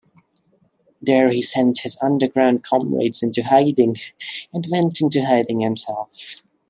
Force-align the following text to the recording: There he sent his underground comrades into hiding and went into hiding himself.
There 0.99 1.29
he 1.29 1.43
sent 1.43 1.81
his 1.81 1.95
underground 2.01 2.63
comrades 2.63 3.21
into 3.21 3.43
hiding 3.43 3.97
and 4.51 4.65
went 4.71 4.99
into 4.99 5.23
hiding 5.23 5.59
himself. 5.59 6.41